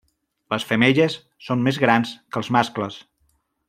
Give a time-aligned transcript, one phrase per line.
[0.53, 1.19] Les femelles
[1.49, 3.03] són més grans que els mascles.